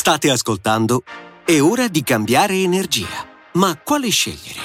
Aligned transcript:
State 0.00 0.30
ascoltando 0.30 1.02
È 1.44 1.60
ora 1.60 1.86
di 1.86 2.02
cambiare 2.02 2.54
energia. 2.54 3.28
Ma 3.52 3.78
quale 3.84 4.08
scegliere? 4.08 4.60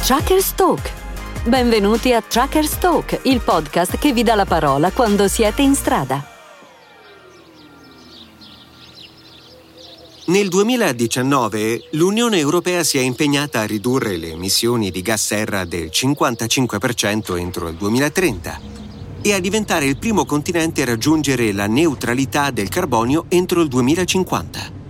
Trackers 0.00 0.54
Talk. 0.54 0.90
Benvenuti 1.44 2.14
a 2.14 2.22
Trackers 2.22 2.78
Talk, 2.78 3.20
il 3.24 3.40
podcast 3.40 3.98
che 3.98 4.14
vi 4.14 4.22
dà 4.22 4.34
la 4.34 4.46
parola 4.46 4.90
quando 4.90 5.28
siete 5.28 5.60
in 5.60 5.74
strada. 5.74 6.26
Nel 10.28 10.48
2019 10.48 11.88
l'Unione 11.90 12.38
Europea 12.38 12.84
si 12.84 12.96
è 12.96 13.02
impegnata 13.02 13.60
a 13.60 13.66
ridurre 13.66 14.16
le 14.16 14.30
emissioni 14.30 14.90
di 14.90 15.02
gas 15.02 15.26
serra 15.26 15.66
del 15.66 15.90
55% 15.92 17.38
entro 17.38 17.68
il 17.68 17.74
2030 17.74 18.81
e 19.24 19.32
a 19.32 19.38
diventare 19.38 19.84
il 19.84 19.98
primo 19.98 20.24
continente 20.24 20.82
a 20.82 20.86
raggiungere 20.86 21.52
la 21.52 21.68
neutralità 21.68 22.50
del 22.50 22.68
carbonio 22.68 23.26
entro 23.28 23.62
il 23.62 23.68
2050. 23.68 24.80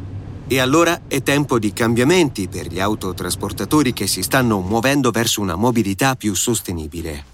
E 0.49 0.59
allora 0.59 1.03
è 1.07 1.23
tempo 1.23 1.59
di 1.59 1.73
cambiamenti 1.75 2.49
per 2.49 2.67
gli 2.67 2.81
autotrasportatori 2.81 3.93
che 3.93 4.07
si 4.07 4.23
stanno 4.23 4.61
muovendo 4.61 5.11
verso 5.11 5.43
una 5.43 5.55
mobilità 5.55 6.17
più 6.17 6.35
sostenibile. 6.35 7.25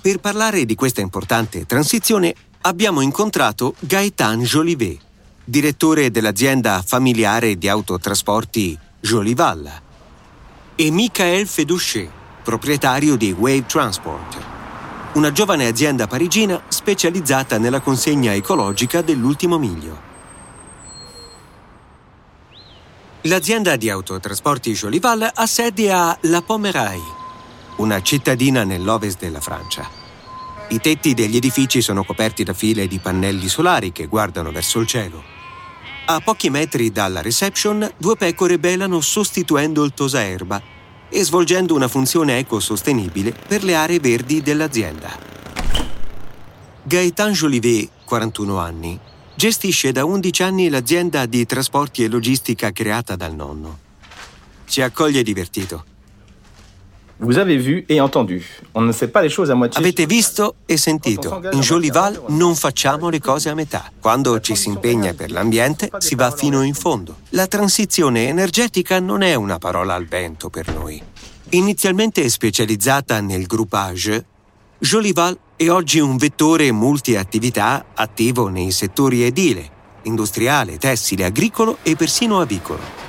Per 0.00 0.18
parlare 0.18 0.64
di 0.64 0.76
questa 0.76 1.00
importante 1.00 1.66
transizione 1.66 2.32
abbiamo 2.62 3.00
incontrato 3.00 3.74
Gaetan 3.80 4.42
Jolivet, 4.42 5.00
direttore 5.44 6.10
dell'azienda 6.12 6.82
familiare 6.86 7.58
di 7.58 7.68
autotrasporti 7.68 8.78
Jolival, 9.00 9.82
e 10.76 10.90
Michael 10.90 11.46
Fedouché, 11.46 12.08
proprietario 12.42 13.16
di 13.16 13.32
Wave 13.32 13.66
Transport 13.66 14.53
una 15.14 15.30
giovane 15.30 15.66
azienda 15.66 16.08
parigina 16.08 16.60
specializzata 16.66 17.56
nella 17.56 17.80
consegna 17.80 18.34
ecologica 18.34 19.00
dell'ultimo 19.00 19.58
miglio. 19.58 20.12
L'azienda 23.22 23.76
di 23.76 23.88
autotrasporti 23.88 24.72
Jolival 24.72 25.30
ha 25.32 25.46
sede 25.46 25.92
a 25.92 26.16
La 26.22 26.42
Pommeraye, 26.42 27.00
una 27.76 28.02
cittadina 28.02 28.64
nell'ovest 28.64 29.20
della 29.20 29.40
Francia. 29.40 29.88
I 30.68 30.80
tetti 30.80 31.14
degli 31.14 31.36
edifici 31.36 31.80
sono 31.80 32.02
coperti 32.04 32.42
da 32.42 32.52
file 32.52 32.88
di 32.88 32.98
pannelli 32.98 33.48
solari 33.48 33.92
che 33.92 34.06
guardano 34.06 34.50
verso 34.50 34.80
il 34.80 34.86
cielo. 34.86 35.22
A 36.06 36.20
pochi 36.20 36.50
metri 36.50 36.90
dalla 36.90 37.22
reception, 37.22 37.88
due 37.96 38.16
pecore 38.16 38.58
belano 38.58 39.00
sostituendo 39.00 39.84
il 39.84 39.94
tosaerba 39.94 40.73
e 41.14 41.22
svolgendo 41.22 41.76
una 41.76 41.86
funzione 41.86 42.38
ecosostenibile 42.38 43.32
per 43.46 43.62
le 43.62 43.76
aree 43.76 44.00
verdi 44.00 44.42
dell'azienda. 44.42 45.16
Gaetan 46.82 47.30
Jolivet, 47.30 47.88
41 48.04 48.58
anni, 48.58 48.98
gestisce 49.36 49.92
da 49.92 50.04
11 50.04 50.42
anni 50.42 50.68
l'azienda 50.68 51.24
di 51.26 51.46
trasporti 51.46 52.02
e 52.02 52.08
logistica 52.08 52.72
creata 52.72 53.14
dal 53.14 53.32
nonno. 53.32 53.78
Ci 54.66 54.82
accoglie 54.82 55.22
divertito. 55.22 55.93
Vous 57.24 57.38
avez 57.38 57.56
vu 57.56 57.86
et 57.88 58.02
entendu. 58.02 58.44
On 58.74 58.82
ne 58.82 58.92
fait 58.92 59.08
pas 59.08 59.22
les 59.22 59.30
choses 59.30 59.50
à 59.50 59.54
moitié. 59.54 59.78
Avete 59.78 60.04
visto 60.04 60.56
e 60.66 60.76
sentito. 60.76 61.40
In 61.52 61.60
Jolival 61.60 62.20
non 62.28 62.54
facciamo 62.54 63.08
le 63.08 63.18
cose 63.18 63.48
a 63.48 63.54
metà. 63.54 63.90
Quando 63.98 64.38
ci 64.40 64.54
si 64.54 64.68
impegna 64.68 65.14
per 65.14 65.30
l'ambiente, 65.30 65.90
si 65.98 66.16
va 66.16 66.30
fino 66.30 66.62
in 66.62 66.74
fondo. 66.74 67.16
La 67.30 67.46
transizione 67.46 68.28
energetica 68.28 69.00
non 69.00 69.22
è 69.22 69.34
una 69.34 69.58
parola 69.58 69.94
al 69.94 70.04
vento 70.04 70.50
per 70.50 70.68
noi. 70.74 71.02
Inizialmente 71.50 72.28
specializzata 72.28 73.20
nel 73.20 73.46
groupage, 73.46 74.26
Jolival 74.78 75.38
è 75.56 75.70
oggi 75.70 76.00
un 76.00 76.18
vettore 76.18 76.72
multiattività 76.72 77.86
attivo 77.94 78.48
nei 78.48 78.70
settori 78.70 79.22
edile, 79.22 79.70
industriale, 80.02 80.76
tessile, 80.76 81.24
agricolo 81.24 81.78
e 81.82 81.96
persino 81.96 82.40
avicolo. 82.40 83.03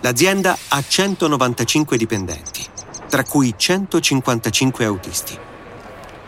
L'azienda 0.00 0.56
ha 0.68 0.82
195 0.86 1.96
dipendenti, 1.96 2.64
tra 3.08 3.24
cui 3.24 3.52
155 3.56 4.84
autisti. 4.84 5.36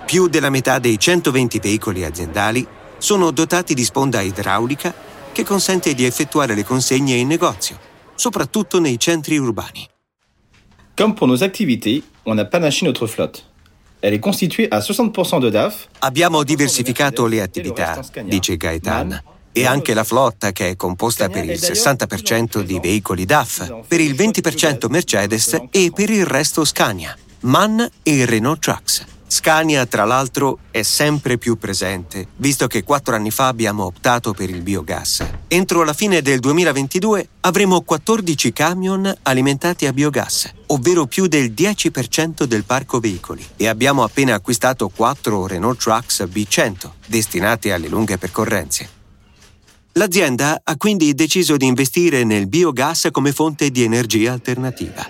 Più 0.04 0.26
della 0.26 0.50
metà 0.50 0.80
dei 0.80 0.98
120 0.98 1.60
veicoli 1.60 2.04
aziendali 2.04 2.66
sono 2.98 3.30
dotati 3.30 3.74
di 3.74 3.84
sponda 3.84 4.20
idraulica 4.20 4.92
che 5.32 5.44
consente 5.44 5.94
di 5.94 6.04
effettuare 6.04 6.54
le 6.54 6.64
consegne 6.64 7.14
in 7.14 7.28
negozio, 7.28 7.78
soprattutto 8.16 8.80
nei 8.80 8.98
centri 8.98 9.38
urbani. 9.38 9.88
Comme 10.96 11.14
pour 11.14 11.28
nos 11.28 11.42
activités, 11.42 12.02
on 12.24 12.38
a 12.38 12.44
panaché 12.44 12.84
notre 12.84 13.06
flotte. 13.06 13.44
Elle 14.00 14.14
est 14.14 14.20
constituée 14.20 14.66
à 14.70 14.80
60% 14.80 15.38
de 15.38 15.50
DAF. 15.50 15.86
Abbiamo 16.00 16.42
diversificato 16.42 17.26
le 17.26 17.40
attività, 17.40 18.00
dice 18.24 18.56
Gaetan 18.56 19.22
e 19.52 19.66
anche 19.66 19.94
la 19.94 20.04
flotta 20.04 20.52
che 20.52 20.70
è 20.70 20.76
composta 20.76 21.28
per 21.28 21.44
il 21.44 21.58
60% 21.58 22.60
di 22.60 22.78
veicoli 22.80 23.24
DAF, 23.24 23.84
per 23.86 24.00
il 24.00 24.14
20% 24.14 24.88
Mercedes 24.88 25.60
e 25.70 25.90
per 25.94 26.10
il 26.10 26.26
resto 26.26 26.64
Scania, 26.64 27.16
MAN 27.40 27.88
e 28.02 28.24
Renault 28.26 28.60
Trucks. 28.60 29.04
Scania, 29.32 29.86
tra 29.86 30.04
l'altro, 30.04 30.58
è 30.72 30.82
sempre 30.82 31.38
più 31.38 31.56
presente, 31.56 32.26
visto 32.38 32.66
che 32.66 32.82
quattro 32.82 33.14
anni 33.14 33.30
fa 33.30 33.46
abbiamo 33.46 33.84
optato 33.84 34.32
per 34.32 34.50
il 34.50 34.60
biogas. 34.60 35.24
Entro 35.46 35.84
la 35.84 35.92
fine 35.92 36.20
del 36.20 36.40
2022 36.40 37.28
avremo 37.42 37.80
14 37.82 38.52
camion 38.52 39.14
alimentati 39.22 39.86
a 39.86 39.92
biogas, 39.92 40.52
ovvero 40.66 41.06
più 41.06 41.28
del 41.28 41.52
10% 41.52 42.42
del 42.42 42.64
parco 42.64 42.98
veicoli, 42.98 43.46
e 43.54 43.68
abbiamo 43.68 44.02
appena 44.02 44.34
acquistato 44.34 44.88
4 44.88 45.46
Renault 45.46 45.78
Trucks 45.78 46.22
B100, 46.22 46.90
destinati 47.06 47.70
alle 47.70 47.86
lunghe 47.86 48.18
percorrenze. 48.18 48.98
L'azienda 49.94 50.60
ha 50.62 50.76
quindi 50.76 51.14
deciso 51.14 51.56
di 51.56 51.66
investire 51.66 52.22
nel 52.22 52.46
biogas 52.46 53.08
come 53.10 53.32
fonte 53.32 53.70
di 53.70 53.82
energia 53.82 54.32
alternativa. 54.32 55.04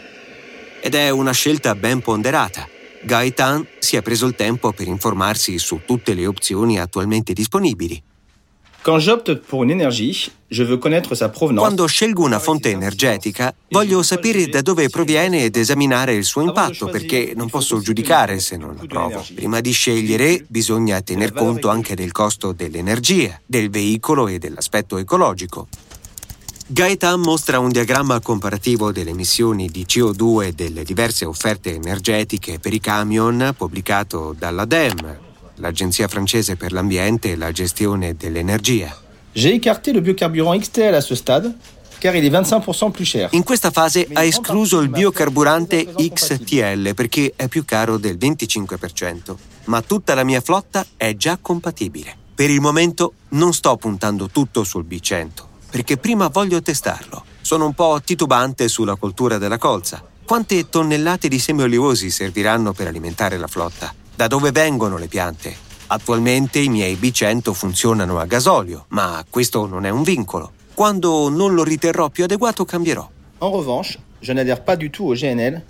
Ed 0.81 0.95
è 0.95 1.11
una 1.11 1.33
scelta 1.33 1.75
ben 1.75 2.01
ponderata. 2.01 2.67
Gaetan 3.03 3.67
si 3.79 3.97
è 3.97 4.03
preso 4.03 4.27
il 4.27 4.35
tempo 4.35 4.73
per 4.73 4.87
informarsi 4.87 5.59
su 5.59 5.81
tutte 5.85 6.15
le 6.15 6.27
opzioni 6.27 6.81
attualmente 6.81 7.35
disponibili 7.35 8.03
Quando 11.61 11.87
scelgo 11.87 12.25
una 12.25 12.39
fonte 12.39 12.71
energetica, 12.71 13.55
voglio 13.69 14.03
sapere 14.03 14.47
da 14.49 14.63
dove 14.63 14.89
proviene 14.89 15.45
ed 15.45 15.57
esaminare 15.57 16.15
il 16.15 16.25
suo 16.25 16.41
impatto, 16.41 16.87
perché 16.87 17.35
non 17.37 17.51
posso 17.51 17.79
giudicare 17.81 18.41
se 18.41 18.57
non 18.57 18.77
la 18.77 18.87
provo. 18.87 19.23
Prima 19.35 19.61
di 19.61 19.73
scegliere, 19.73 20.43
bisogna 20.49 21.03
tener 21.03 21.35
conto 21.35 21.69
anche 21.69 21.95
del 21.95 22.11
costo 22.11 22.53
dell'energia, 22.53 23.39
del 23.45 23.69
veicolo 23.69 24.29
e 24.29 24.39
dell'aspetto 24.39 24.97
ecologico. 24.97 25.69
Gaetan 26.67 27.21
mostra 27.21 27.59
un 27.59 27.69
diagramma 27.69 28.21
comparativo 28.21 28.93
delle 28.93 29.11
emissioni 29.11 29.69
di 29.69 29.85
CO2 29.87 30.51
delle 30.51 30.85
diverse 30.85 31.27
offerte 31.27 31.75
energetiche 31.75 32.59
per 32.61 32.73
i 32.73 32.81
camion 32.81 33.53
pubblicato 33.57 34.35
dalla 34.39 34.65
DEM, 34.65 35.29
l'Agenzia 35.61 36.09
francese 36.09 36.57
per 36.57 36.73
l'ambiente 36.73 37.31
e 37.31 37.37
la 37.37 37.53
gestione 37.53 38.17
dell'energia. 38.17 38.97
J'ai 39.33 39.55
écarté 39.55 39.93
le 39.93 40.01
biocarburant 40.01 40.59
XTL 40.59 40.95
à 40.95 41.01
ce 41.01 41.15
stade 41.15 41.55
car 42.01 42.17
il 42.17 42.25
est 42.25 42.31
25% 42.31 42.91
plus 42.91 43.05
cher. 43.05 43.29
In 43.33 43.45
questa 43.45 43.71
fase 43.71 44.09
ha 44.13 44.25
escluso 44.25 44.81
il 44.81 44.89
biocarburante 44.89 45.87
XTL 45.95 46.95
perché 46.95 47.35
è 47.37 47.47
più 47.47 47.65
caro 47.65 47.99
del 47.99 48.17
25%, 48.17 49.35
ma 49.67 49.83
tutta 49.83 50.15
la 50.15 50.25
mia 50.25 50.41
flotta 50.41 50.85
è 50.97 51.15
già 51.15 51.39
compatibile. 51.41 52.17
Per 52.35 52.51
il 52.51 52.61
momento 52.61 53.13
non 53.31 53.53
sto 53.53 53.77
puntando 53.77 54.29
tutto 54.29 54.65
sul 54.65 54.87
B100, 54.89 55.29
perché 55.71 55.99
prima 55.99 56.29
voglio 56.29 56.63
testarlo. 56.63 57.25
Sono 57.43 57.67
un 57.67 57.75
po' 57.75 58.01
titubante 58.03 58.69
sulla 58.69 58.97
coltura 58.97 59.37
della 59.37 59.59
colza. 59.59 60.03
Quante 60.25 60.69
tonnellate 60.69 61.29
di 61.29 61.39
semi 61.39 61.63
olivosi 61.63 62.11
serviranno 62.11 62.73
per 62.73 62.87
alimentare 62.87 63.37
la 63.37 63.47
flotta? 63.47 63.93
Da 64.21 64.27
dove 64.27 64.53
vengono 64.53 64.99
le 64.99 65.07
piante? 65.07 65.57
Attualmente 65.87 66.59
i 66.59 66.69
miei 66.69 66.95
B100 67.01 67.55
funzionano 67.55 68.19
a 68.19 68.27
gasolio, 68.27 68.85
ma 68.89 69.25
questo 69.31 69.65
non 69.65 69.87
è 69.87 69.89
un 69.89 70.03
vincolo. 70.03 70.53
Quando 70.75 71.31
non 71.31 71.55
lo 71.55 71.65
riterrò 71.65 72.11
più 72.11 72.25
adeguato 72.25 72.67
cambierò. 72.67 73.09
En 73.39 73.51
revanche, 73.51 73.99
je 74.21 74.35
n'adhère 74.35 74.63
pas 74.63 74.77
du 74.77 74.91
tout 74.91 75.07
au 75.07 75.15
GNL, 75.15 75.63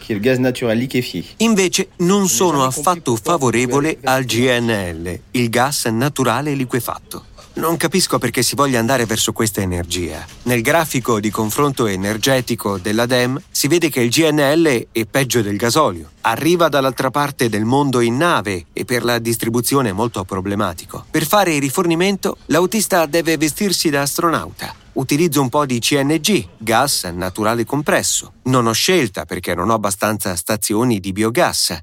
qui 0.00 0.12
est 0.12 0.14
le 0.14 0.20
gaz 0.20 0.38
naturel 0.38 0.78
liquéfié. 0.78 1.22
Invece 1.36 1.90
non 1.96 2.28
sono 2.28 2.64
affatto 2.64 3.14
favorevole 3.14 3.98
al 4.04 4.24
GNL, 4.24 5.20
il 5.32 5.50
gas 5.50 5.84
naturale 5.84 6.54
liquefatto. 6.54 7.26
Non 7.58 7.76
capisco 7.76 8.18
perché 8.18 8.44
si 8.44 8.54
voglia 8.54 8.78
andare 8.78 9.04
verso 9.04 9.32
questa 9.32 9.60
energia. 9.60 10.24
Nel 10.42 10.62
grafico 10.62 11.18
di 11.18 11.28
confronto 11.28 11.86
energetico 11.86 12.78
della 12.78 13.04
DEM 13.04 13.42
si 13.50 13.66
vede 13.66 13.90
che 13.90 14.00
il 14.00 14.10
GNL 14.10 14.86
è 14.92 15.06
peggio 15.06 15.42
del 15.42 15.56
gasolio. 15.56 16.12
Arriva 16.20 16.68
dall'altra 16.68 17.10
parte 17.10 17.48
del 17.48 17.64
mondo 17.64 17.98
in 17.98 18.16
nave 18.16 18.66
e 18.72 18.84
per 18.84 19.02
la 19.02 19.18
distribuzione 19.18 19.88
è 19.88 19.92
molto 19.92 20.22
problematico. 20.22 21.04
Per 21.10 21.26
fare 21.26 21.52
il 21.52 21.60
rifornimento, 21.60 22.36
l'autista 22.46 23.06
deve 23.06 23.36
vestirsi 23.36 23.90
da 23.90 24.02
astronauta. 24.02 24.72
Utilizzo 24.92 25.40
un 25.40 25.48
po' 25.48 25.66
di 25.66 25.80
CNG, 25.80 26.50
gas 26.58 27.10
naturale 27.12 27.64
compresso. 27.64 28.34
Non 28.44 28.68
ho 28.68 28.72
scelta 28.72 29.24
perché 29.24 29.56
non 29.56 29.70
ho 29.70 29.74
abbastanza 29.74 30.36
stazioni 30.36 31.00
di 31.00 31.10
biogas. 31.10 31.76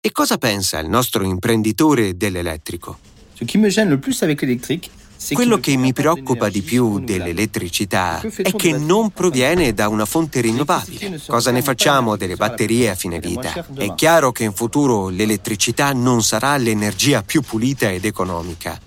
E 0.00 0.12
cosa 0.12 0.38
pensa 0.38 0.78
il 0.78 0.88
nostro 0.88 1.24
imprenditore 1.24 2.16
dell'elettrico? 2.16 3.12
Ce 3.34 3.44
qui 3.44 3.58
me 3.58 3.68
gêne 3.68 3.88
le 3.88 3.98
plus 3.98 4.22
avec 4.22 4.42
l'électrique, 4.42 4.90
quello 5.32 5.58
che 5.58 5.76
mi 5.76 5.92
preoccupa 5.92 6.48
di 6.48 6.60
più 6.60 7.00
dell'elettricità 7.00 8.20
è 8.20 8.52
che 8.54 8.76
non 8.76 9.10
proviene 9.10 9.72
da 9.72 9.88
una 9.88 10.04
fonte 10.04 10.40
rinnovabile. 10.40 11.20
Cosa 11.26 11.50
ne 11.50 11.62
facciamo 11.62 12.16
delle 12.16 12.36
batterie 12.36 12.90
a 12.90 12.94
fine 12.94 13.20
vita? 13.20 13.66
È 13.74 13.94
chiaro 13.94 14.32
che 14.32 14.44
in 14.44 14.52
futuro 14.52 15.08
l'elettricità 15.08 15.92
non 15.92 16.22
sarà 16.22 16.56
l'energia 16.56 17.22
più 17.22 17.40
pulita 17.40 17.90
ed 17.90 18.04
economica. 18.04 18.78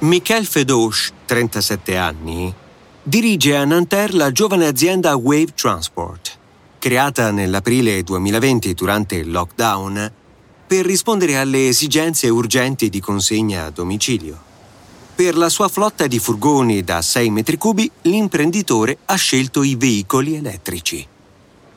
Michael 0.00 0.46
Fedoche, 0.46 1.12
37 1.26 1.96
anni, 1.96 2.52
dirige 3.02 3.56
a 3.56 3.64
Nanterre 3.64 4.16
la 4.16 4.32
giovane 4.32 4.66
azienda 4.66 5.14
Wave 5.14 5.52
Transport. 5.54 6.38
Creata 6.78 7.30
nell'aprile 7.30 8.02
2020 8.02 8.72
durante 8.72 9.16
il 9.16 9.30
lockdown, 9.30 10.12
per 10.70 10.86
rispondere 10.86 11.36
alle 11.36 11.66
esigenze 11.66 12.28
urgenti 12.28 12.90
di 12.90 13.00
consegna 13.00 13.64
a 13.64 13.70
domicilio. 13.70 14.38
Per 15.16 15.36
la 15.36 15.48
sua 15.48 15.66
flotta 15.66 16.06
di 16.06 16.20
furgoni 16.20 16.84
da 16.84 17.02
6 17.02 17.28
metri 17.30 17.56
cubi, 17.56 17.90
l'imprenditore 18.02 18.98
ha 19.06 19.16
scelto 19.16 19.64
i 19.64 19.74
veicoli 19.74 20.36
elettrici. 20.36 21.04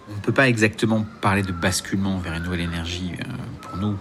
On 0.10 0.14
ne 0.14 0.20
peut 0.20 0.36
pas 0.36 0.46
exactement 0.46 1.04
parler 1.20 1.44
de 1.44 1.52
basculement 1.52 2.22
vers 2.22 2.36
une 2.36 2.44
nouvelle 2.44 2.62
énergie 2.62 3.16
euh, 3.18 3.34
pour 3.62 3.78
nous. 3.78 3.98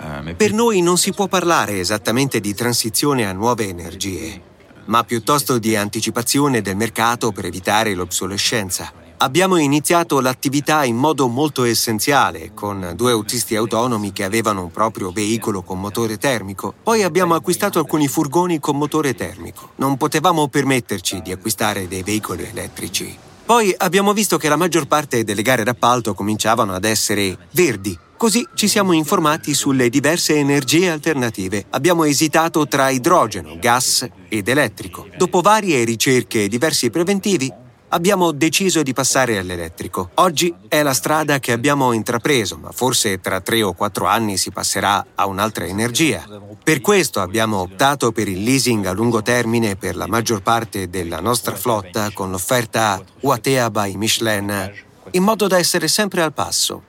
Euh, 0.00 0.34
per 0.34 0.52
noi 0.52 0.80
non 0.80 0.98
si 0.98 1.12
può 1.12 1.28
parlare 1.28 1.78
esattamente 1.78 2.40
di 2.40 2.54
transizione 2.54 3.24
a 3.24 3.32
nuove 3.32 3.68
energie, 3.68 4.42
ma 4.86 5.04
piuttosto 5.04 5.58
di 5.58 5.76
anticipazione 5.76 6.60
del 6.60 6.74
mercato 6.74 7.30
per 7.30 7.44
evitare 7.44 7.94
l'obsolescenza. 7.94 9.03
Abbiamo 9.16 9.56
iniziato 9.56 10.20
l'attività 10.20 10.84
in 10.84 10.96
modo 10.96 11.28
molto 11.28 11.64
essenziale, 11.64 12.52
con 12.52 12.92
due 12.96 13.12
autisti 13.12 13.54
autonomi 13.54 14.12
che 14.12 14.24
avevano 14.24 14.62
un 14.62 14.70
proprio 14.70 15.12
veicolo 15.12 15.62
con 15.62 15.80
motore 15.80 16.18
termico. 16.18 16.74
Poi 16.82 17.02
abbiamo 17.02 17.34
acquistato 17.34 17.78
alcuni 17.78 18.08
furgoni 18.08 18.58
con 18.58 18.76
motore 18.76 19.14
termico. 19.14 19.70
Non 19.76 19.96
potevamo 19.96 20.48
permetterci 20.48 21.22
di 21.22 21.32
acquistare 21.32 21.86
dei 21.86 22.02
veicoli 22.02 22.44
elettrici. 22.44 23.16
Poi 23.46 23.74
abbiamo 23.76 24.12
visto 24.12 24.36
che 24.36 24.48
la 24.48 24.56
maggior 24.56 24.86
parte 24.86 25.22
delle 25.22 25.42
gare 25.42 25.64
d'appalto 25.64 26.12
cominciavano 26.14 26.74
ad 26.74 26.84
essere 26.84 27.36
verdi. 27.52 27.96
Così 28.16 28.46
ci 28.54 28.68
siamo 28.68 28.92
informati 28.92 29.54
sulle 29.54 29.90
diverse 29.90 30.34
energie 30.36 30.90
alternative. 30.90 31.66
Abbiamo 31.70 32.04
esitato 32.04 32.66
tra 32.66 32.88
idrogeno, 32.88 33.56
gas 33.60 34.08
ed 34.28 34.48
elettrico. 34.48 35.06
Dopo 35.16 35.40
varie 35.40 35.84
ricerche 35.84 36.44
e 36.44 36.48
diversi 36.48 36.90
preventivi, 36.90 37.52
abbiamo 37.94 38.32
deciso 38.32 38.82
di 38.82 38.92
passare 38.92 39.38
all'elettrico. 39.38 40.10
Oggi 40.14 40.52
è 40.68 40.82
la 40.82 40.92
strada 40.92 41.38
che 41.38 41.52
abbiamo 41.52 41.92
intrapreso, 41.92 42.56
ma 42.56 42.72
forse 42.72 43.20
tra 43.20 43.40
tre 43.40 43.62
o 43.62 43.72
quattro 43.72 44.06
anni 44.06 44.36
si 44.36 44.50
passerà 44.50 45.06
a 45.14 45.26
un'altra 45.26 45.64
energia. 45.64 46.26
Per 46.62 46.80
questo 46.80 47.20
abbiamo 47.20 47.60
optato 47.60 48.10
per 48.10 48.26
il 48.26 48.42
leasing 48.42 48.86
a 48.86 48.92
lungo 48.92 49.22
termine 49.22 49.76
per 49.76 49.94
la 49.94 50.08
maggior 50.08 50.42
parte 50.42 50.90
della 50.90 51.20
nostra 51.20 51.54
flotta 51.54 52.10
con 52.10 52.30
l'offerta 52.30 53.00
Watea 53.20 53.70
by 53.70 53.94
Michelin, 53.94 54.72
in 55.12 55.22
modo 55.22 55.46
da 55.46 55.58
essere 55.58 55.86
sempre 55.86 56.22
al 56.22 56.32
passo. 56.32 56.82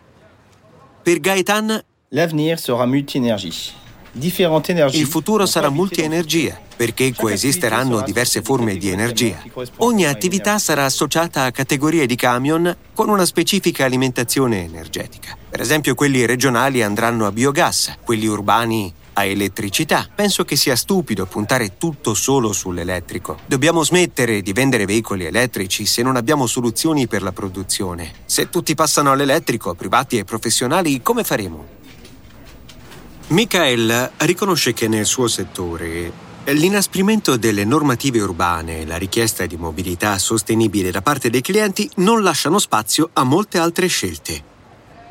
Per 1.04 1.20
Gaetan, 1.20 1.84
l'avenir 2.10 2.60
sarà 2.60 2.86
multi-energie. 2.88 3.85
Il 4.18 5.08
futuro 5.08 5.46
sarà 5.46 5.70
multienergia, 5.70 6.58
perché 6.76 7.14
coesisteranno 7.14 8.02
diverse 8.02 8.42
forme 8.42 8.78
di 8.78 8.90
energia. 8.90 9.42
Ogni 9.78 10.06
attività 10.06 10.58
sarà 10.58 10.86
associata 10.86 11.44
a 11.44 11.52
categorie 11.52 12.06
di 12.06 12.16
camion 12.16 12.76
con 12.94 13.10
una 13.10 13.26
specifica 13.26 13.84
alimentazione 13.84 14.64
energetica. 14.64 15.38
Per 15.50 15.60
esempio, 15.60 15.96
quelli 15.96 16.26
regionali 16.26 16.82
andranno 16.82 17.26
a 17.26 17.32
biogas, 17.34 17.98
quelli 18.04 18.28
urbani 18.28 18.94
a 19.18 19.26
elettricità. 19.26 20.08
Penso 20.14 20.46
che 20.46 20.56
sia 20.56 20.76
stupido 20.76 21.26
puntare 21.26 21.78
tutto 21.78 22.14
solo 22.14 22.54
sull'elettrico. 22.54 23.40
Dobbiamo 23.46 23.84
smettere 23.84 24.42
di 24.42 24.54
vendere 24.54 24.86
veicoli 24.86 25.26
elettrici 25.26 25.86
se 25.86 26.02
non 26.02 26.16
abbiamo 26.16 26.48
soluzioni 26.48 27.08
per 27.08 27.22
la 27.22 27.32
produzione. 27.32 28.12
Se 28.26 28.50
tutti 28.50 28.76
passano 28.76 29.12
all'elettrico, 29.12 29.74
privati 29.74 30.18
e 30.18 30.24
professionali, 30.24 31.02
come 31.02 31.24
faremo? 31.24 31.75
Michael 33.28 34.12
riconosce 34.18 34.74
che 34.74 34.88
nel 34.88 35.08
suo 35.08 35.28
settore 35.28 36.12
l'inasprimento 36.44 37.38
delle 37.38 37.66
normative 37.66 38.22
urbane 38.22 38.82
e 38.82 38.86
la 38.86 38.98
richiesta 38.98 39.48
di 39.48 39.58
mobilità 39.58 40.16
sostenibile 40.20 40.92
da 40.92 41.02
parte 41.02 41.32
dei 41.32 41.42
clienti 41.42 41.90
non 41.96 42.22
lasciano 42.22 42.60
spazio 42.60 43.10
a 43.14 43.24
molte 43.24 43.58
altre 43.58 43.88
scelte. 43.88 44.55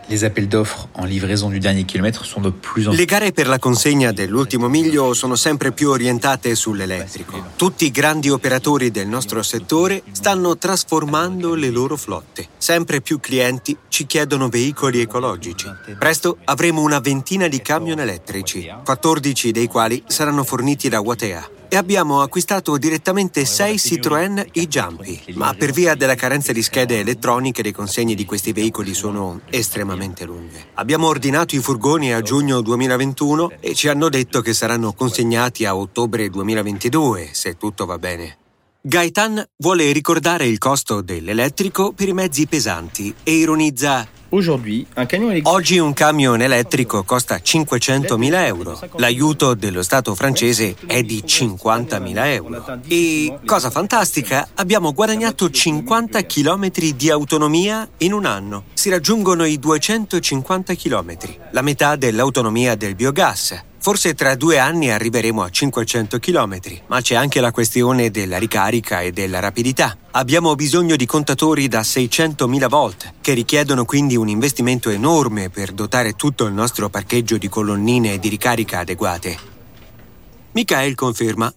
Les 0.09 0.23
appels 0.23 0.49
d'offres 0.49 0.89
en 0.95 1.06
livraison 1.06 1.49
du 1.49 1.59
dernier 1.59 1.85
kilomètre 1.85 2.25
sono 2.25 2.51
de 2.51 2.55
en 2.87 2.95
Le 2.95 3.05
gare 3.06 3.33
per 3.33 3.47
la 3.47 3.59
consegna 3.59 4.12
dell'ultimo 4.12 4.69
miglio 4.69 5.15
sono 5.15 5.35
sempre 5.35 5.73
più 5.73 5.89
orientate 5.89 6.55
sull'elettrico. 6.55 7.53
Tutti 7.56 7.87
i 7.87 7.91
grandi 7.91 8.29
operatori 8.29 8.91
del 8.91 9.09
nostro 9.09 9.43
settore 9.43 10.03
stanno 10.12 10.59
trasformando 10.59 11.55
le 11.55 11.71
loro 11.71 11.97
flotte. 11.97 12.49
Sempre 12.59 13.01
più 13.01 13.19
clienti 13.19 13.77
ci 13.89 14.06
chiedono 14.06 14.49
veicoli 14.49 15.01
ecologici. 15.01 15.67
Presto 15.99 16.37
avremo 16.45 16.83
una 16.83 17.01
ventina 17.01 17.49
di 17.49 17.62
camion 17.62 18.01
elettrici, 18.01 18.71
14 18.85 19.53
dei 19.53 19.67
quali 19.67 20.03
saranno 20.06 20.45
forniti 20.45 20.89
da 20.89 21.01
Watea 21.01 21.62
e 21.69 21.77
abbiamo 21.77 22.21
acquistato 22.21 22.77
direttamente 22.77 23.45
6 23.45 23.77
Citroën 23.77 24.47
e-Jumpy, 24.53 25.35
ma 25.35 25.55
per 25.55 25.73
via 25.73 25.95
della 25.95 26.15
carenza 26.15 26.53
di 26.53 26.63
schede 26.63 27.01
elettroniche 27.01 27.63
le 27.63 27.73
consegne 27.73 28.15
di 28.15 28.25
questi 28.25 28.53
veicoli 28.53 28.95
sono 28.95 29.41
estremamente 29.51 30.25
lunghe. 30.25 30.67
Abbiamo 30.75 31.07
ordinato 31.07 31.55
i 31.55 31.61
furgoni 31.61 32.13
a 32.13 32.23
giugno 32.23 32.61
2021 32.61 33.53
e 33.61 33.75
ci 33.75 33.89
hanno 33.89 34.09
detto 34.09 34.41
che 34.41 34.53
saranno 34.55 34.93
consegnati 34.93 35.65
a 35.65 35.77
ottobre 35.77 36.29
2022, 36.31 37.31
se 37.33 37.57
tutto 37.57 37.87
va 37.87 37.99
bene. 37.99 38.39
Gaetan 38.87 39.43
vuole 39.57 39.91
ricordare 39.93 40.47
il 40.47 40.59
costo 40.59 41.01
dell'elettrico 41.01 41.93
per 41.93 42.09
i 42.09 42.13
mezzi 42.13 42.47
pesanti 42.47 43.15
e 43.23 43.33
ironizza 43.33 44.07
Oggi 45.45 45.79
un 45.79 45.93
camion 45.93 46.41
elettrico 46.41 47.05
costa 47.05 47.37
500.000 47.37 48.47
euro. 48.47 48.81
L'aiuto 48.97 49.55
dello 49.55 49.83
Stato 49.83 50.15
francese 50.15 50.75
è 50.87 51.03
di 51.03 51.23
50.000 51.25 52.27
euro. 52.27 52.81
E, 52.89 53.39
cosa 53.45 53.71
fantastica, 53.71 54.49
abbiamo 54.55 54.93
guadagnato 54.93 55.49
50 55.49 56.25
km 56.27 56.71
di 56.97 57.11
autonomia 57.11 57.89
in 57.99 58.13
un 58.13 58.25
anno. 58.25 58.65
Si 58.75 58.91
raggiungono 58.91 59.45
i 59.45 59.59
250 59.59 60.75
km, 60.75 61.17
la 61.53 61.63
metà 61.63 61.97
dell'autonomia 61.97 62.75
del 62.75 62.94
biogas. 62.94 63.73
Forse 63.84 64.14
tra 64.14 64.34
due 64.34 64.58
anni 64.58 64.91
arriveremo 64.91 65.43
a 65.43 65.50
500 65.50 66.19
km, 66.19 66.58
ma 66.86 67.03
c'è 67.03 67.17
anche 67.17 67.43
la 67.43 67.50
questione 67.50 68.10
della 68.10 68.38
ricarica 68.38 69.03
e 69.03 69.12
della 69.12 69.41
rapidità. 69.41 69.94
Abbiamo 70.12 70.55
bisogno 70.55 70.96
di 70.96 71.05
contatori 71.05 71.69
da 71.69 71.82
600.000 71.82 72.67
volt, 72.67 73.12
che 73.20 73.34
richiedono 73.34 73.84
quindi 73.84 74.17
un 74.17 74.29
investimento 74.31 74.88
enorme 74.88 75.50
per 75.50 75.72
dotare 75.72 76.14
tutto 76.14 76.46
il 76.46 76.55
nostro 76.55 76.88
parcheggio 76.88 77.36
di 77.36 77.46
colonnine 77.50 78.19
di 78.19 78.31
ricarica 78.31 78.79
adeguate. 78.79 79.36
Michael 80.53 80.94
conferma. 80.94 81.53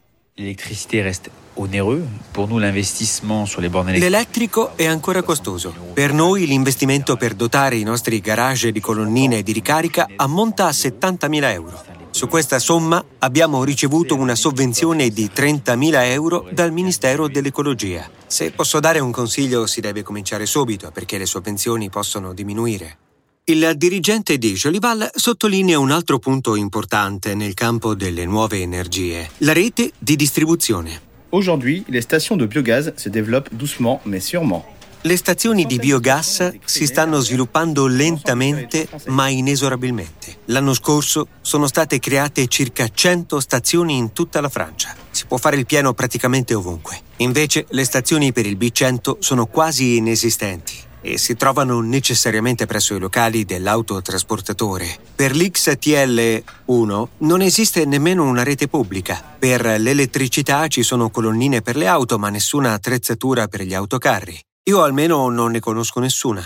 Bornes 3.69 3.91
électriques. 3.91 4.10
L'elettrico 4.10 4.75
è 4.75 4.86
ancora 4.86 5.24
costoso. 5.24 5.74
Per 5.93 6.12
noi 6.12 6.46
l'investimento 6.46 7.15
per 7.15 7.36
dotare 7.36 7.77
i 7.77 7.84
nostri 7.84 8.19
garage 8.19 8.74
di 8.74 8.81
colonnine 8.81 9.41
di 9.43 9.53
ricarica 9.53 10.07
ammonta 10.17 10.65
a 10.65 10.72
70.000 10.72 11.51
euro. 11.53 11.97
Su 12.18 12.28
questa 12.28 12.58
somma 12.58 13.06
abbiamo 13.20 13.64
ricevuto 13.64 14.16
una 14.16 14.34
sovvenzione 14.34 15.10
di 15.10 15.30
30.000 15.32 16.04
euro 16.06 16.50
dal 16.52 16.72
Ministero 16.72 17.28
dell'Ecologia. 17.28 18.10
Se 18.26 18.50
posso 18.50 18.80
dare 18.80 18.98
un 18.98 19.12
consiglio 19.12 19.68
si 19.68 19.82
deve 19.82 20.02
cominciare 20.02 20.48
subito 20.48 20.90
perché 20.90 21.20
le 21.20 21.28
sovvenzioni 21.28 21.92
possono 21.92 22.34
diminuire. 22.34 22.98
Il 23.44 23.72
dirigente 23.76 24.40
di 24.40 24.54
Jolival 24.54 25.12
sottolinea 25.14 25.78
un 25.78 25.92
altro 25.92 26.18
punto 26.18 26.56
importante 26.56 27.36
nel 27.36 27.54
campo 27.54 27.94
delle 27.94 28.26
nuove 28.26 28.62
energie, 28.62 29.30
la 29.42 29.54
rete 29.54 29.92
di 30.00 30.16
distribuzione. 30.16 31.00
Aujourd'hui, 31.30 31.84
les 31.88 32.02
stations 32.02 32.40
de 32.40 32.48
biogaz 32.48 32.94
se 32.96 33.10
développent 33.10 33.54
doucement 33.54 34.02
mais 34.06 34.26
sûrement. 34.26 34.66
Le 35.08 35.16
stazioni 35.16 35.66
di 35.66 35.80
biogas 35.80 36.58
si 36.66 36.86
stanno 36.86 37.22
sviluppando 37.22 37.88
lentamente 37.88 38.90
ma 39.06 39.30
inesorabilmente. 39.30 40.40
L'anno 40.48 40.74
scorso 40.74 41.30
sono 41.40 41.66
state 41.66 42.00
create 42.00 42.48
circa 42.48 42.90
100 42.94 43.40
stazioni 43.40 43.96
in 43.96 44.12
tutta 44.12 44.42
la 44.42 44.50
Francia. 44.50 44.94
Si 45.10 45.26
può 45.26 45.38
fare 45.38 45.56
il 45.56 45.66
pieno 45.66 45.94
praticamente 45.94 46.54
ovunque. 46.54 47.00
Invece 47.18 47.68
le 47.70 47.86
stazioni 47.86 48.34
per 48.34 48.46
il 48.46 48.58
B100 48.58 49.20
sono 49.20 49.46
quasi 49.46 49.96
inesistenti 49.96 50.76
e 51.00 51.18
si 51.18 51.38
trovano 51.38 51.80
necessariamente 51.80 52.66
presso 52.66 52.94
i 52.94 53.00
locali 53.00 53.46
dell'autotrasportatore. 53.46 54.94
Per 55.16 55.34
l'XTL1 55.34 57.08
non 57.20 57.42
esiste 57.42 57.86
nemmeno 57.86 58.26
una 58.26 58.44
rete 58.44 58.68
pubblica. 58.68 59.24
Per 59.40 59.80
l'elettricità 59.80 60.68
ci 60.68 60.84
sono 60.84 61.10
colonnine 61.10 61.62
per 61.62 61.78
le 61.78 61.88
auto 61.88 62.20
ma 62.20 62.28
nessuna 62.28 62.74
attrezzatura 62.74 63.48
per 63.48 63.62
gli 63.62 63.74
autocarri. 63.74 64.38
Io 64.68 64.82
almeno 64.82 65.30
non 65.30 65.52
ne 65.52 65.62
conosco 65.62 66.02
nessuna. 66.02 66.44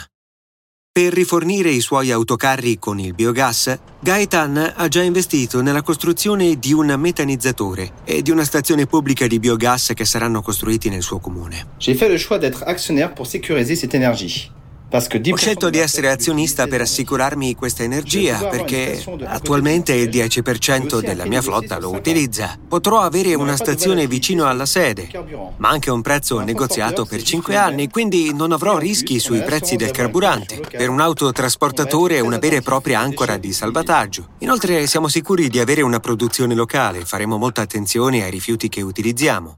Per 0.91 1.11
rifornire 1.11 1.71
i 1.71 1.79
suoi 1.79 2.11
autocarri 2.11 2.77
con 2.77 2.99
il 2.99 3.15
biogas, 3.15 3.75
Gaetan 3.99 4.73
ha 4.75 4.87
già 4.87 5.01
investito 5.01 5.61
nella 5.61 5.81
costruzione 5.81 6.59
di 6.59 6.71
un 6.71 6.93
metanizzatore 6.99 7.93
e 8.03 8.21
di 8.21 8.29
una 8.29 8.43
stazione 8.43 8.85
pubblica 8.85 9.25
di 9.25 9.39
biogas 9.39 9.93
che 9.95 10.05
saranno 10.05 10.43
costruiti 10.43 10.89
nel 10.89 11.01
suo 11.01 11.17
comune. 11.17 11.65
J'ai 11.79 11.95
fait 11.95 12.11
le 12.11 12.19
choix 12.19 12.37
d'être 12.37 12.63
actionnaire 12.67 13.11
pour 13.15 13.25
sécuriser 13.25 13.75
cette 13.75 13.95
énergie. 13.95 14.51
Ho 14.93 15.35
scelto 15.37 15.69
di 15.69 15.77
essere 15.77 16.09
azionista 16.09 16.67
per 16.67 16.81
assicurarmi 16.81 17.55
questa 17.55 17.83
energia 17.83 18.45
perché 18.49 19.01
attualmente 19.23 19.93
il 19.93 20.09
10% 20.09 20.99
della 20.99 21.25
mia 21.25 21.41
flotta 21.41 21.79
lo 21.79 21.91
utilizza. 21.91 22.59
Potrò 22.67 22.99
avere 22.99 23.33
una 23.33 23.55
stazione 23.55 24.05
vicino 24.05 24.47
alla 24.47 24.65
sede, 24.65 25.09
ma 25.57 25.69
anche 25.69 25.89
un 25.89 26.01
prezzo 26.01 26.39
negoziato 26.41 27.05
per 27.05 27.23
5 27.23 27.55
anni, 27.55 27.89
quindi 27.89 28.33
non 28.33 28.51
avrò 28.51 28.77
rischi 28.77 29.19
sui 29.19 29.41
prezzi 29.43 29.77
del 29.77 29.91
carburante. 29.91 30.59
Per 30.59 30.89
un 30.89 30.99
autotrasportatore 30.99 32.17
è 32.17 32.19
una 32.19 32.37
vera 32.37 32.57
e 32.57 32.61
propria 32.61 32.99
ancora 32.99 33.37
di 33.37 33.53
salvataggio. 33.53 34.31
Inoltre 34.39 34.87
siamo 34.87 35.07
sicuri 35.07 35.47
di 35.47 35.59
avere 35.59 35.81
una 35.81 36.01
produzione 36.01 36.53
locale, 36.53 37.05
faremo 37.05 37.37
molta 37.37 37.61
attenzione 37.61 38.23
ai 38.23 38.31
rifiuti 38.31 38.67
che 38.67 38.81
utilizziamo. 38.81 39.57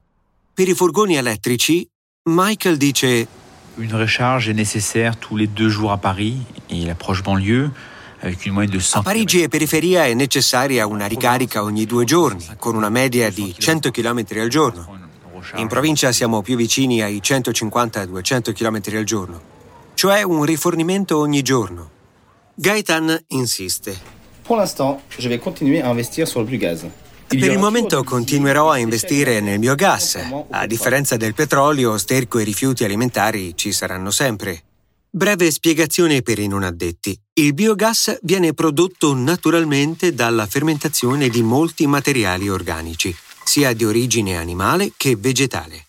Per 0.54 0.68
i 0.68 0.74
furgoni 0.74 1.16
elettrici, 1.16 1.84
Michael 2.30 2.76
dice 2.76 3.26
Une 3.76 3.94
recharge 3.94 4.48
est 4.48 4.54
nécessaire 4.54 5.16
tous 5.16 5.36
les 5.36 5.48
deux 5.48 5.68
jours 5.68 5.90
à 5.90 5.98
Paris 5.98 6.36
et 6.70 6.84
la 6.84 6.94
proche 6.94 7.22
banlieue. 7.22 7.70
Avec 8.22 8.46
une 8.46 8.52
moyenne 8.52 8.72
de 8.72 8.78
100 8.78 9.00
A 9.00 9.02
Parigi 9.02 9.42
e 9.42 9.48
periferia 9.48 10.06
è 10.06 10.14
necessaria 10.14 10.86
una 10.86 11.06
ricarica 11.06 11.62
ogni 11.62 11.84
due 11.84 12.04
giorni, 12.04 12.46
con 12.58 12.74
una 12.74 12.88
media 12.88 13.30
di 13.30 13.54
100 13.58 13.90
km 13.90 14.24
al 14.40 14.48
giorno. 14.48 14.98
In 15.56 15.68
provincia 15.68 16.10
siamo 16.10 16.40
più 16.40 16.56
vicini 16.56 17.02
ai 17.02 17.20
150-200 17.22 18.54
km 18.54 18.96
al 18.96 19.04
giorno, 19.04 19.40
cioè 19.94 20.22
un 20.22 20.42
rifornimento 20.44 21.18
ogni 21.18 21.42
giorno. 21.42 21.90
Gaetan 22.54 23.24
insiste. 23.28 23.94
Pour 24.44 24.56
l'instant, 24.56 25.02
je 25.18 25.28
vais 25.28 25.38
continuer 25.38 25.82
à 25.82 25.90
investir 25.90 26.26
sur 26.26 26.40
le 26.40 26.46
biogaz. 26.46 26.86
Per 27.38 27.50
il 27.50 27.58
momento 27.58 28.04
continuerò 28.04 28.70
a 28.70 28.78
investire 28.78 29.40
nel 29.40 29.58
mio 29.58 29.74
gas. 29.74 30.18
A 30.50 30.66
differenza 30.66 31.16
del 31.16 31.34
petrolio, 31.34 31.98
sterco 31.98 32.38
e 32.38 32.44
rifiuti 32.44 32.84
alimentari 32.84 33.56
ci 33.56 33.72
saranno 33.72 34.10
sempre. 34.10 34.62
Breve 35.10 35.50
spiegazione 35.50 36.22
per 36.22 36.38
i 36.38 36.46
non 36.46 36.62
addetti. 36.62 37.18
Il 37.34 37.54
biogas 37.54 38.18
viene 38.22 38.52
prodotto 38.52 39.14
naturalmente 39.14 40.14
dalla 40.14 40.46
fermentazione 40.46 41.28
di 41.28 41.42
molti 41.42 41.86
materiali 41.86 42.48
organici, 42.48 43.14
sia 43.44 43.72
di 43.72 43.84
origine 43.84 44.36
animale 44.36 44.92
che 44.96 45.16
vegetale. 45.16 45.86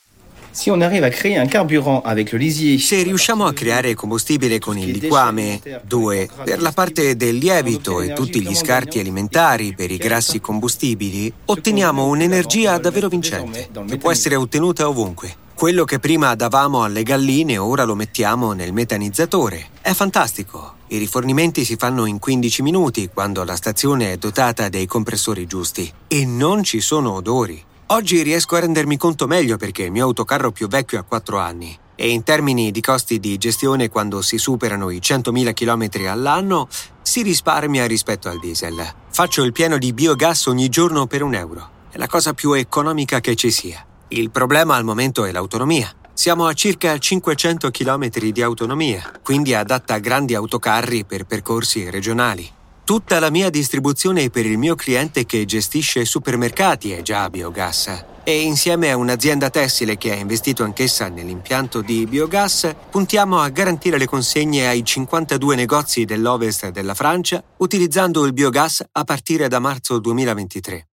Se 2.79 3.03
riusciamo 3.03 3.45
a 3.45 3.51
creare 3.51 3.93
combustibile 3.93 4.57
con 4.57 4.77
il 4.77 4.97
liquame, 4.97 5.59
2, 5.83 6.29
per 6.45 6.61
la 6.61 6.71
parte 6.71 7.17
del 7.17 7.35
lievito 7.35 7.99
e 7.99 8.13
tutti 8.13 8.41
gli 8.41 8.55
scarti 8.55 8.97
alimentari 8.99 9.75
per 9.75 9.91
i 9.91 9.97
grassi 9.97 10.39
combustibili, 10.39 11.31
otteniamo 11.43 12.05
un'energia 12.05 12.77
davvero 12.77 13.09
vincente, 13.09 13.69
che 13.85 13.97
può 13.97 14.11
essere 14.11 14.35
ottenuta 14.35 14.87
ovunque. 14.87 15.35
Quello 15.53 15.83
che 15.83 15.99
prima 15.99 16.35
davamo 16.35 16.83
alle 16.83 17.03
galline 17.03 17.57
ora 17.57 17.83
lo 17.83 17.95
mettiamo 17.95 18.53
nel 18.53 18.71
metanizzatore. 18.71 19.67
È 19.81 19.91
fantastico. 19.91 20.75
I 20.87 20.97
rifornimenti 20.97 21.65
si 21.65 21.75
fanno 21.75 22.05
in 22.05 22.17
15 22.17 22.61
minuti 22.61 23.09
quando 23.13 23.43
la 23.43 23.55
stazione 23.57 24.13
è 24.13 24.17
dotata 24.17 24.69
dei 24.69 24.85
compressori 24.85 25.47
giusti 25.47 25.91
e 26.07 26.25
non 26.25 26.63
ci 26.63 26.79
sono 26.79 27.13
odori. 27.13 27.61
Oggi 27.89 28.23
riesco 28.23 28.55
a 28.55 28.61
rendermi 28.61 28.97
conto 28.97 29.27
meglio 29.27 29.57
perché 29.57 29.83
il 29.83 29.91
mio 29.91 30.05
autocarro 30.05 30.51
più 30.51 30.67
vecchio 30.67 30.97
ha 30.97 31.03
4 31.03 31.37
anni 31.37 31.77
e 31.93 32.09
in 32.09 32.23
termini 32.23 32.71
di 32.71 32.81
costi 32.81 33.19
di 33.19 33.37
gestione 33.37 33.89
quando 33.89 34.23
si 34.23 34.39
superano 34.39 34.89
i 34.89 34.97
100.000 34.97 35.53
km 35.53 36.07
all'anno 36.07 36.67
si 37.03 37.21
risparmia 37.21 37.85
rispetto 37.85 38.27
al 38.27 38.39
diesel. 38.39 38.83
Faccio 39.11 39.43
il 39.43 39.51
pieno 39.51 39.77
di 39.77 39.93
biogas 39.93 40.47
ogni 40.47 40.67
giorno 40.67 41.05
per 41.05 41.21
un 41.21 41.35
euro. 41.35 41.69
È 41.91 41.97
la 41.97 42.07
cosa 42.07 42.33
più 42.33 42.53
economica 42.53 43.19
che 43.19 43.35
ci 43.35 43.51
sia. 43.51 43.85
Il 44.07 44.31
problema 44.31 44.75
al 44.75 44.83
momento 44.83 45.23
è 45.23 45.31
l'autonomia. 45.31 45.87
Siamo 46.11 46.47
a 46.47 46.53
circa 46.53 46.97
500 46.97 47.69
km 47.69 48.09
di 48.31 48.41
autonomia, 48.41 49.11
quindi 49.21 49.53
adatta 49.53 49.93
a 49.93 49.99
grandi 49.99 50.33
autocarri 50.33 51.05
per 51.05 51.25
percorsi 51.25 51.87
regionali. 51.91 52.51
Tutta 52.85 53.17
la 53.17 53.31
mia 53.31 53.49
distribuzione 53.49 54.29
per 54.29 54.45
il 54.45 54.59
mio 54.59 54.75
cliente 54.75 55.25
che 55.25 55.43
gestisce 55.45 56.05
supermercati 56.05 56.91
è 56.91 57.01
già 57.01 57.23
a 57.23 57.31
biogas. 57.31 58.05
E 58.23 58.41
insieme 58.41 58.91
a 58.91 58.95
un'azienda 58.95 59.49
tessile 59.49 59.97
che 59.97 60.11
ha 60.11 60.15
investito 60.15 60.63
anch'essa 60.63 61.09
nell'impianto 61.09 61.81
di 61.81 62.05
biogas, 62.05 62.75
puntiamo 62.91 63.39
a 63.39 63.49
garantire 63.49 63.97
le 63.97 64.05
consegne 64.05 64.67
ai 64.67 64.85
52 64.85 65.55
negozi 65.55 66.05
dell'ovest 66.05 66.69
della 66.69 66.93
Francia 66.93 67.43
utilizzando 67.57 68.23
il 68.23 68.33
biogas 68.33 68.85
a 68.91 69.03
partire 69.03 69.47
da 69.47 69.57
marzo 69.57 69.97
2023. 69.97 70.87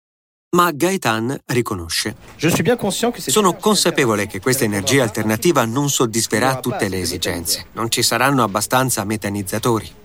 Ma 0.50 0.70
Gaetan 0.70 1.36
riconosce. 1.46 2.14
Sono 3.16 3.56
consapevole 3.56 4.28
che 4.28 4.38
questa 4.38 4.62
energia 4.62 5.02
alternativa 5.02 5.64
non 5.64 5.90
soddisferà 5.90 6.60
tutte 6.60 6.88
le 6.88 7.00
esigenze. 7.00 7.66
Non 7.72 7.90
ci 7.90 8.04
saranno 8.04 8.44
abbastanza 8.44 9.02
metanizzatori. 9.02 9.99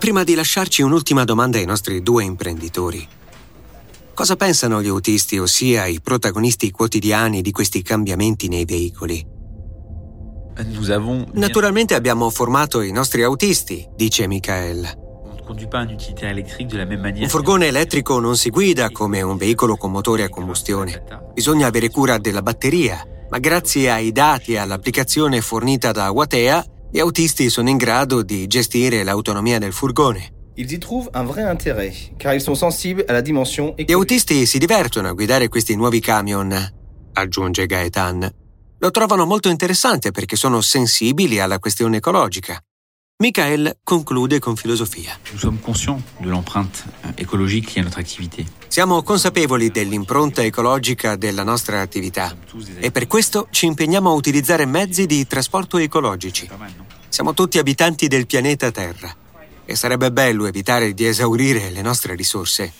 Prima 0.00 0.24
di 0.24 0.34
lasciarci 0.34 0.80
un'ultima 0.80 1.24
domanda 1.24 1.58
ai 1.58 1.66
nostri 1.66 2.02
due 2.02 2.24
imprenditori. 2.24 3.06
Cosa 4.14 4.34
pensano 4.34 4.80
gli 4.80 4.88
autisti, 4.88 5.36
ossia 5.36 5.84
i 5.84 6.00
protagonisti 6.00 6.70
quotidiani 6.70 7.42
di 7.42 7.50
questi 7.52 7.82
cambiamenti 7.82 8.48
nei 8.48 8.64
veicoli? 8.64 9.22
Naturalmente 11.32 11.94
abbiamo 11.94 12.30
formato 12.30 12.80
i 12.80 12.92
nostri 12.92 13.22
autisti, 13.22 13.86
dice 13.94 14.26
Michael. 14.26 14.90
Un 15.46 17.28
furgone 17.28 17.66
elettrico 17.66 18.18
non 18.20 18.38
si 18.38 18.48
guida 18.48 18.88
come 18.88 19.20
un 19.20 19.36
veicolo 19.36 19.76
con 19.76 19.90
motore 19.90 20.24
a 20.24 20.30
combustione. 20.30 21.02
Bisogna 21.34 21.66
avere 21.66 21.90
cura 21.90 22.16
della 22.16 22.40
batteria, 22.40 23.06
ma 23.28 23.38
grazie 23.38 23.90
ai 23.90 24.12
dati 24.12 24.54
e 24.54 24.56
all'applicazione 24.56 25.42
fornita 25.42 25.92
da 25.92 26.10
Watea 26.10 26.64
gli 26.92 26.98
autisti 26.98 27.50
sono 27.50 27.68
in 27.68 27.76
grado 27.76 28.22
di 28.22 28.46
gestire 28.48 29.04
l'autonomia 29.04 29.58
del 29.58 29.72
furgone. 29.72 30.38
Ils 30.56 30.72
y 30.72 30.78
trouvent 30.78 31.08
un 31.14 31.24
vrai 31.24 31.44
intérêt, 31.44 32.12
car 32.18 32.34
ils 32.34 32.42
sont 32.42 32.56
sensibles 32.56 33.04
à 33.06 33.12
la 33.12 33.22
dimension 33.22 33.72
Gli 33.76 33.92
autisti 33.92 34.44
si 34.44 34.58
divertono 34.58 35.08
a 35.08 35.12
guidare 35.12 35.48
questi 35.48 35.76
nuovi 35.76 36.00
camion, 36.00 36.52
aggiunge 37.12 37.66
Gaetan. 37.66 38.28
Lo 38.78 38.90
trovano 38.90 39.24
molto 39.24 39.48
interessante 39.48 40.10
perché 40.10 40.36
sono 40.36 40.60
sensibili 40.60 41.38
alla 41.38 41.58
questione 41.58 41.98
ecologica. 41.98 42.60
Michael 43.20 43.76
conclude 43.84 44.38
con 44.38 44.56
filosofia. 44.56 45.18
Euh. 45.22 46.28
Siamo 48.66 49.02
consapevoli 49.02 49.70
dell'impronta 49.70 50.42
ecologica 50.42 51.16
della 51.16 51.42
nostra 51.42 51.82
attività 51.82 52.34
e 52.78 52.90
per 52.90 53.06
questo 53.06 53.48
ci 53.50 53.66
impegniamo 53.66 54.08
a 54.08 54.14
utilizzare 54.14 54.64
mezzi 54.64 55.04
di 55.04 55.26
trasporto 55.26 55.76
ecologici. 55.76 56.48
Siamo 57.10 57.34
tutti 57.34 57.58
abitanti 57.58 58.08
del 58.08 58.26
pianeta 58.26 58.70
Terra 58.70 59.14
e 59.66 59.76
sarebbe 59.76 60.10
bello 60.10 60.46
evitare 60.46 60.94
di 60.94 61.04
esaurire 61.04 61.68
le 61.68 61.82
nostre 61.82 62.14
risorse. 62.14 62.72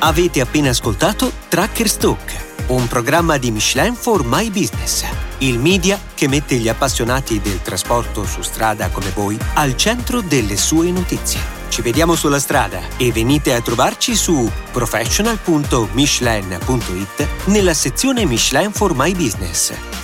Avete 0.00 0.42
appena 0.42 0.68
ascoltato 0.68 1.32
Tracker 1.48 1.88
Stock, 1.88 2.66
un 2.66 2.86
programma 2.86 3.38
di 3.38 3.50
Michelin 3.50 3.94
for 3.94 4.26
My 4.26 4.50
Business, 4.50 5.06
il 5.46 5.58
media 5.58 6.00
che 6.14 6.26
mette 6.26 6.56
gli 6.56 6.68
appassionati 6.68 7.38
del 7.40 7.60
trasporto 7.60 8.24
su 8.24 8.40
strada 8.42 8.88
come 8.88 9.10
voi 9.14 9.38
al 9.54 9.76
centro 9.76 10.22
delle 10.22 10.56
sue 10.56 10.90
notizie. 10.90 11.62
Ci 11.68 11.82
vediamo 11.82 12.14
sulla 12.14 12.38
strada 12.38 12.80
e 12.96 13.12
venite 13.12 13.52
a 13.52 13.60
trovarci 13.60 14.16
su 14.16 14.50
professional.michelin.it 14.72 17.28
nella 17.46 17.74
sezione 17.74 18.24
Michelin 18.24 18.72
for 18.72 18.94
My 18.94 19.14
Business. 19.14 20.03